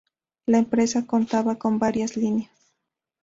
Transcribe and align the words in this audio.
La 0.47 0.57
empresa 0.57 1.05
contaba 1.05 1.59
con 1.59 1.77
varias 1.77 2.17
líneas. 2.17 2.49